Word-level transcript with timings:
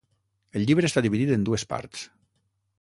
El 0.59 0.65
llibre 0.69 0.89
està 0.91 1.05
dividit 1.07 1.35
en 1.37 1.45
dues 1.51 1.69
parts. 1.75 2.09